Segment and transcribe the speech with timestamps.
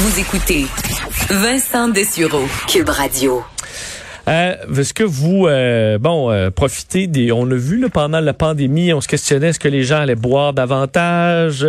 [0.00, 0.64] Vous écoutez
[1.28, 3.42] Vincent Dessureau, Cube Radio.
[4.28, 7.32] Euh, Est-ce que vous, euh, bon, euh, profitez des...
[7.32, 10.16] On a vu là, pendant la pandémie, on se questionnait est-ce que les gens allaient
[10.16, 11.66] boire davantage.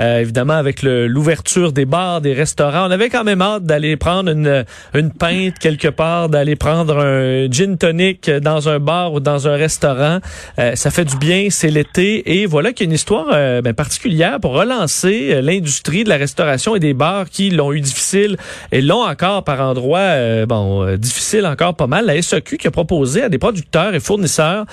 [0.00, 4.32] Euh, évidemment, avec l'ouverture des bars, des restaurants, on avait quand même hâte d'aller prendre
[4.32, 4.64] une,
[4.94, 9.54] une pinte quelque part, d'aller prendre un gin tonic dans un bar ou dans un
[9.54, 10.18] restaurant.
[10.58, 12.40] Euh, ça fait du bien, c'est l'été.
[12.40, 13.26] Et voilà qu'il y a une histoire
[13.62, 18.36] ben, particulière pour relancer l'industrie de la restauration et des bars qui l'ont eu difficile
[18.72, 23.22] et l'ont encore par endroits, bon, difficile encore pas mal la SEQ qui a proposé
[23.22, 24.66] à des producteurs et fournisseurs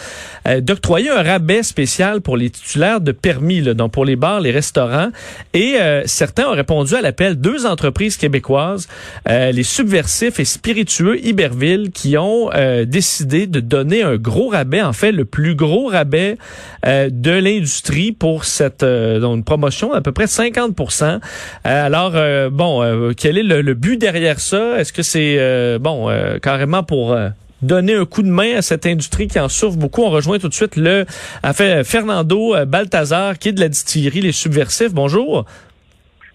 [0.47, 4.39] euh, d'octroyer un rabais spécial pour les titulaires de permis, là, donc pour les bars,
[4.39, 5.09] les restaurants.
[5.53, 7.35] Et euh, certains ont répondu à l'appel.
[7.35, 8.87] Deux entreprises québécoises,
[9.29, 12.49] euh, les subversifs et spiritueux Iberville, qui ont
[12.85, 16.37] décidé de donner un gros rabais, en fait le plus gros rabais
[16.85, 21.19] de l'industrie pour cette donc une promotion d'à peu près 50%
[21.63, 22.13] Alors,
[22.51, 24.79] bon, quel est le, le, but derrière ça?
[24.79, 26.09] Est-ce que c'est, bon,
[26.41, 27.16] carrément pour
[27.61, 30.03] donner un coup de main à cette industrie qui en souffre beaucoup.
[30.03, 31.05] On rejoint tout de suite le
[31.53, 34.93] fait, Fernando euh, Baltazar, qui est de la distillerie Les Subversifs.
[34.93, 35.45] Bonjour.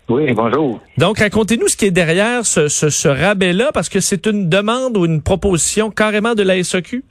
[0.09, 0.81] Oui, bonjour.
[0.99, 5.07] Donc, racontez-nous ce qui est derrière ce, ce, rabais-là, parce que c'est une demande ou
[5.07, 7.05] une proposition carrément de la SEQ.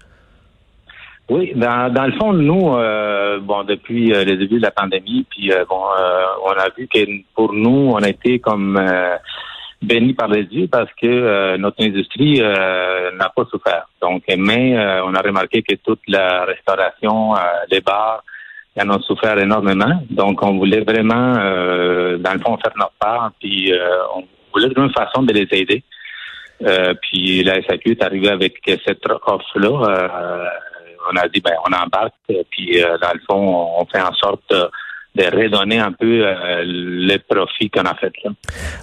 [1.30, 5.26] Oui, dans, dans le fond, nous, euh, bon, depuis euh, le début de la pandémie,
[5.30, 5.82] puis bon,
[6.46, 7.00] on a vu que
[7.34, 8.78] pour nous, on a été comme
[9.82, 13.88] béni par les dieux parce que euh, notre industrie euh, n'a pas souffert.
[14.02, 17.34] Donc, mais euh, on a remarqué que toute la restauration,
[17.70, 18.24] les bars,
[18.80, 20.02] en ont souffert énormément.
[20.10, 23.72] Donc, on voulait vraiment, dans le fond, faire notre part, puis
[24.16, 25.84] on voulait trouver une façon de les aider.
[27.02, 30.50] puis la SAQ est arrivée avec cette offre-là.
[31.12, 32.14] on a dit, ben, on embarque,
[32.50, 34.54] puis dans le fond, on fait en sorte
[35.16, 38.32] de redonner un peu euh, le profit qu'on a fait là.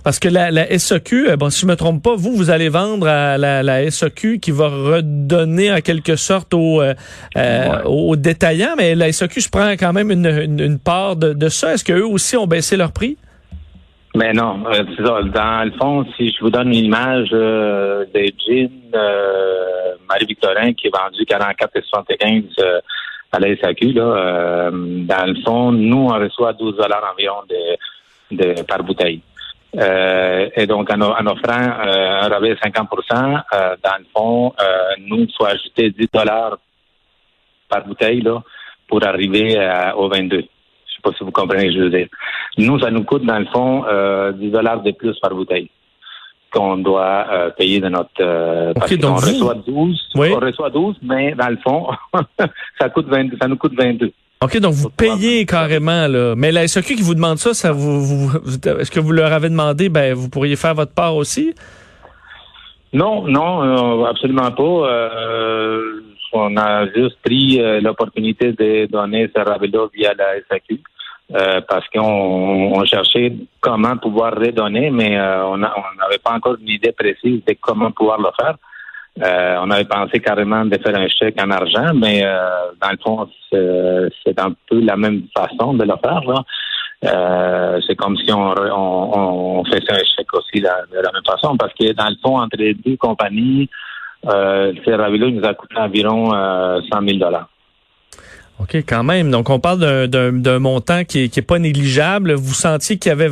[0.04, 2.68] Parce que la, la SEQ, euh, bon, si je me trompe pas, vous, vous allez
[2.68, 8.74] vendre à la, la SEQ qui va redonner en quelque sorte aux, euh, aux détaillants,
[8.76, 11.72] mais la SEQ je prends quand même une, une, part de, de ça.
[11.72, 13.16] Est-ce qu'eux aussi ont baissé leur prix?
[14.14, 15.22] Mais non, c'est ça.
[15.22, 18.70] Dans le fond, si je vous donne une image des jeans
[20.08, 22.82] Marie-Victorin qui est vendu 44,75
[23.32, 28.36] à la SAQ, là, euh, dans le fond, nous, on reçoit 12 dollars environ de,
[28.36, 29.20] de, par bouteille.
[29.76, 34.94] Euh, et donc, en, offrant euh, un rabais de 50 euh, dans le fond, euh,
[35.00, 36.58] nous, il faut ajouter 10 dollars
[37.68, 38.42] par bouteille là,
[38.86, 39.56] pour arriver
[39.96, 40.38] au 22.
[40.38, 42.08] Je sais pas si vous comprenez ce que je veux dire.
[42.56, 43.84] Nous, ça nous coûte, dans le fond,
[44.32, 45.70] 10 dollars de plus par bouteille
[46.52, 51.34] qu'on doit euh, payer de notre euh, parce qu'on reçoit 12 on reçoit 12 mais
[51.34, 51.88] dans le fond
[52.80, 56.34] ça coûte 20, ça nous coûte 22 OK, donc vous payez carrément là.
[56.36, 59.88] Mais la SEQ qui vous demande ça, ça vous, est-ce que vous leur avez demandé
[59.88, 61.54] ben vous pourriez faire votre part aussi?
[62.92, 64.62] Non, non, euh, absolument pas.
[64.62, 70.82] Euh, on a juste pris l'opportunité de donner ce rabais-là via la SAQ.
[71.34, 76.92] Euh, parce qu'on cherchait comment pouvoir redonner, mais euh, on n'avait pas encore une idée
[76.92, 78.56] précise de comment pouvoir le faire.
[79.22, 82.22] Euh, on avait pensé carrément de faire un chèque en argent, mais
[82.80, 87.82] dans le fond, c'est un peu la même façon de le faire.
[87.86, 91.92] C'est comme si on, on, faisait un chèque aussi de la même façon, parce que
[91.92, 93.68] dans le fond, entre les deux compagnies,
[94.26, 97.48] euh, ces nous a coûté environ 100 000 dollars.
[98.60, 99.30] OK, quand même.
[99.30, 102.32] Donc, on parle d'un montant qui est, qui est pas négligeable.
[102.32, 103.30] Vous sentiez qu'il y avait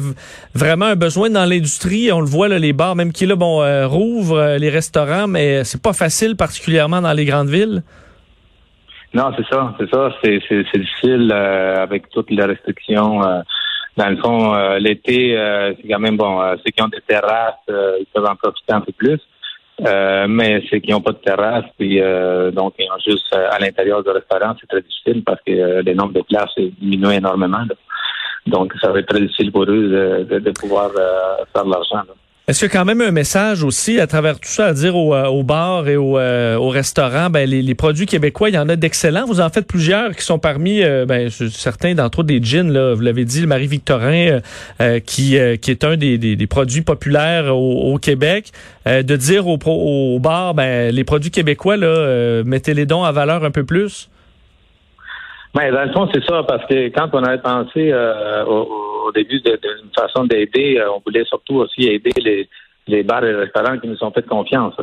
[0.54, 2.12] vraiment un besoin dans l'industrie.
[2.12, 5.26] On le voit, là, les bars, même qui, là, bon, euh, rouvrent euh, les restaurants,
[5.26, 7.82] mais c'est pas facile, particulièrement dans les grandes villes.
[9.14, 10.14] Non, c'est ça, c'est ça.
[10.22, 13.20] C'est difficile euh, avec toutes les restrictions.
[13.96, 15.34] dans le fond, l'été,
[15.76, 16.40] c'est quand même bon.
[16.64, 19.18] ceux qui ont des terrasses, ils peuvent en profiter un peu plus.
[19.84, 23.48] Euh, mais c'est qu'ils n'ont pas de terrasse, puis euh, donc ils ont juste euh,
[23.50, 27.62] à l'intérieur du restaurant, c'est très difficile parce que le nombre de places diminue énormément.
[28.46, 30.92] Donc ça va être très difficile pour eux de, de, pouvoir
[31.52, 32.04] faire de l'argent.
[32.48, 34.94] Est-ce qu'il y a quand même un message aussi à travers tout ça à dire
[34.94, 38.76] aux, euh, bars et aux, euh, restaurants, ben, les, produits québécois, il y en a
[38.76, 39.26] d'excellents.
[39.26, 42.94] Vous en faites plusieurs qui sont parmi euh, ben, certains d'entre eux des gins, là,
[42.94, 44.38] vous l'avez dit, le Marie-Victorin,
[45.04, 48.52] qui, qui est un des, des, produits populaires au, Québec.
[48.86, 53.42] de dire aux, aux bars, ben, les produits québécois, là, mettez les dons à valeur
[53.42, 54.08] un peu plus.
[55.56, 57.92] Ben, dans le fond, c'est ça, parce que quand on avait pensé
[58.46, 60.78] au au début d'une façon d'aider.
[60.78, 62.48] Euh, on voulait surtout aussi aider les,
[62.86, 64.74] les bars et les restaurants qui nous ont fait confiance.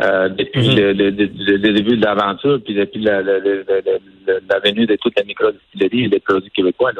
[0.00, 0.92] Euh, depuis mhm.
[0.96, 1.10] le,
[1.58, 6.92] début de l'aventure, puis depuis la, venue de toute la micro-distillerie et des produits québécois.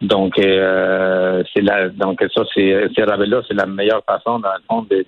[0.00, 4.86] Donc, c'est la, donc ça, c'est ces rabais-là, c'est la meilleure façon, dans le fond,
[4.88, 5.04] de,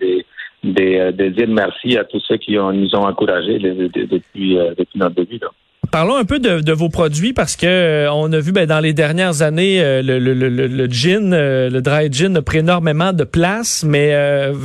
[0.64, 5.14] de, de, dire merci à tous ceux qui ont, nous ont encouragés depuis, depuis notre
[5.14, 5.38] début.
[5.38, 5.48] Là.
[5.90, 8.92] Parlons un peu de, vos produits parce que euh, on a vu ben, dans les
[8.92, 13.24] dernières années euh, le, le, le, gin, euh, le dry gin a pris énormément de
[13.24, 14.14] place, mais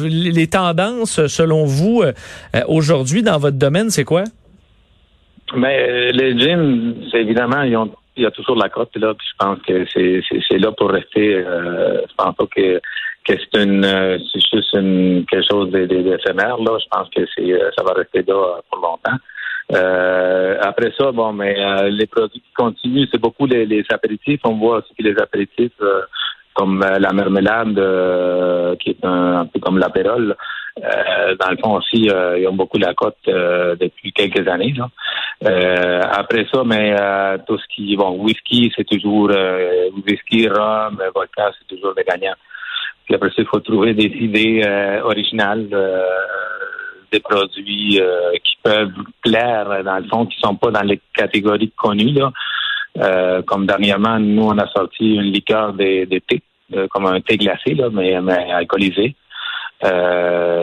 [0.04, 2.04] les tendances, selon vous,
[2.68, 4.24] aujourd'hui dans votre domaine, c'est quoi?
[5.56, 9.86] Mais les gins, c'est évidemment, il y a toujours la cote là, je pense que
[10.48, 11.44] c'est là pour rester.
[11.44, 12.80] je pense pas que
[13.28, 16.78] que c'est une c'est juste une quelque chose d'éphémère là.
[16.80, 19.18] Je pense que c'est ça va rester là pour longtemps.
[19.74, 24.42] Euh, après ça, bon, mais euh, les produits qui continuent, c'est beaucoup les, les, apéritifs.
[24.44, 26.02] On voit aussi que les apéritifs, euh,
[26.54, 30.36] comme la marmelade, qui est un, peu comme l'apérole,
[30.78, 34.74] dans le fond aussi, ils ont beaucoup la cote depuis quelques années.
[34.74, 34.88] Là.
[36.14, 36.96] après ça, mais
[37.46, 39.32] tout ce qui, bon, whisky, c'est toujours
[40.08, 42.38] whisky, rhum, vodka, c'est toujours des gagnants.
[43.04, 44.62] Puis après ça, il faut trouver des idées
[45.04, 45.68] originales
[47.12, 48.92] des produits euh, qui peuvent
[49.22, 52.14] plaire, dans le fond, qui sont pas dans les catégories connues.
[52.14, 52.32] Là.
[52.98, 56.42] Euh, comme dernièrement, nous, on a sorti une liqueur de, de thé,
[56.74, 59.16] euh, comme un thé glacé, là, mais, mais alcoolisé.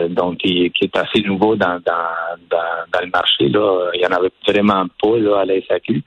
[0.09, 3.49] donc, qui, est assez nouveau dans, dans, dans, le marché.
[3.49, 3.91] Là.
[3.93, 6.03] Il y en avait vraiment pas là, à la SAQ.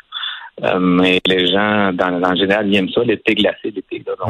[0.80, 4.02] mais les gens, dans, en général, ils aiment ça, les thés glacés, les thés.
[4.06, 4.28] Là, donc,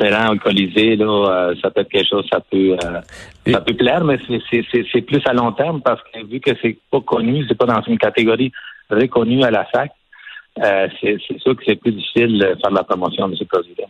[0.00, 3.00] ferrant alcoolisé, là, euh, ça peut être quelque chose, ça peut, euh,
[3.46, 7.00] ça peut plaire, mais c'est plus à long terme parce que vu que c'est pas
[7.00, 8.52] connu, c'est pas dans une catégorie
[8.90, 9.92] reconnue à la SAC,
[10.64, 13.86] euh, c'est sûr que c'est plus difficile de faire la promotion de ces produits-là.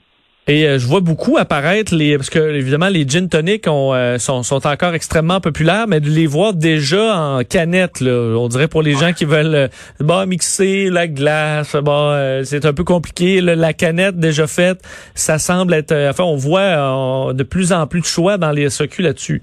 [0.51, 4.43] Et euh, je vois beaucoup apparaître les parce que évidemment les gin tonic euh, sont,
[4.43, 8.81] sont encore extrêmement populaires, mais de les voir déjà en canette, là, on dirait pour
[8.81, 9.69] les gens qui veulent euh,
[10.01, 13.43] bah, mixer la glace, bah, c'est un peu compliqué.
[13.43, 14.81] la canette déjà faite,
[15.15, 15.93] ça semble être.
[16.09, 19.43] enfin, on voit de plus en plus de choix dans les SOQ là-dessus.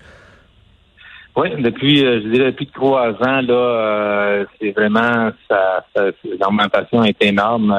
[1.36, 6.06] Oui, depuis, je dirais depuis trois ans, là, c'est vraiment ça, ça
[6.42, 7.75] l'augmentation est énorme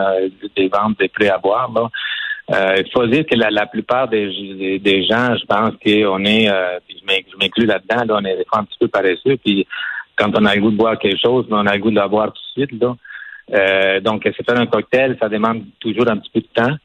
[0.57, 1.73] des ventes des prêts à boire.
[1.75, 1.89] Là.
[2.55, 6.49] Euh, il faut dire que la, la plupart des, des, gens, je pense qu'on est,
[6.49, 9.67] euh, je m'inclus là-dedans, là, on est des fois un petit peu paresseux, puis
[10.17, 12.09] quand on a le goût de boire quelque chose, on a le goût de la
[12.09, 12.81] boire tout de suite.
[12.81, 12.97] Là.
[13.55, 16.77] Euh, donc, c'est faire un cocktail, ça demande toujours un petit peu de temps.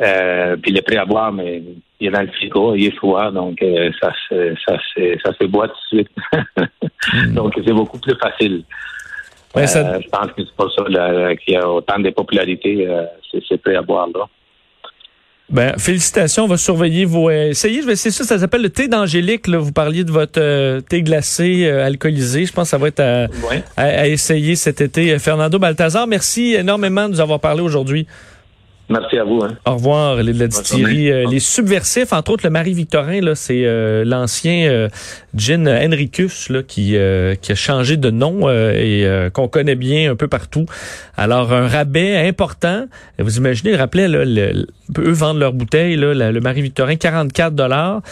[0.00, 1.62] Euh, puis le prêt à boire, mais
[2.00, 5.32] il est dans le frigo, il est froid, donc euh, ça, se, ça, se, ça
[5.38, 6.10] se boit tout de suite.
[7.34, 8.64] Donc, c'est beaucoup plus facile.
[9.54, 10.00] Ouais, ça...
[10.00, 12.88] je pense que c'est pour ça qu'il y a autant de popularité,
[13.48, 14.26] c'est prêt à boire là.
[15.52, 16.44] Ben, félicitations.
[16.44, 17.28] On va surveiller vos.
[17.28, 18.24] Euh, essayez, je vais essayer ça.
[18.24, 19.46] Ça s'appelle le thé d'Angélique.
[19.46, 19.58] Là.
[19.58, 22.46] Vous parliez de votre euh, thé glacé euh, alcoolisé.
[22.46, 23.28] Je pense que ça va être à,
[23.76, 25.18] à essayer cet été.
[25.18, 28.06] Fernando Baltazar, merci énormément de nous avoir parlé aujourd'hui.
[28.88, 29.40] Merci à vous.
[29.42, 29.56] Hein.
[29.64, 31.10] Au revoir, les de la distillerie.
[31.10, 34.88] Euh, les subversifs, entre autres le Marie-Victorin, là, c'est euh, l'ancien euh,
[35.34, 36.96] gin Henricus là, qui,
[37.40, 40.66] qui a changé de nom et qu'on connaît bien un peu partout.
[41.16, 42.86] Alors, un rabais important.
[43.18, 44.66] Vous imaginez, rappelez, là, le,
[44.98, 48.02] eux vendent leur bouteille, là, le Marie-Victorin, 44 dollars.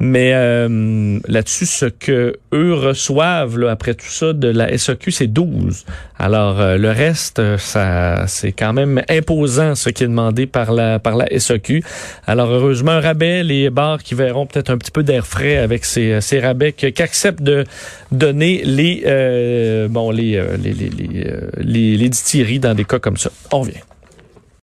[0.00, 5.26] Mais euh, là-dessus, ce que eux reçoivent là, après tout ça de la SAQ, c'est
[5.26, 5.84] 12.
[6.18, 11.00] Alors euh, le reste, ça c'est quand même imposant ce qui est demandé par la
[11.00, 11.82] par la SAQ.
[12.26, 15.84] Alors heureusement un rabais, les bars qui verront peut-être un petit peu d'air frais avec
[15.84, 17.64] ces, ces rabais qu'acceptent de
[18.12, 21.26] donner les euh, bon les les, les, les,
[21.58, 23.30] les, les distilleries dans des cas comme ça.
[23.52, 23.80] On revient.